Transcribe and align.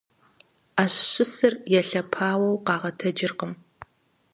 Ӏэщ 0.75 0.95
щысыр 1.11 1.53
елъэпауэу 1.79 2.61
къагъэтэджыркъым. 2.65 3.53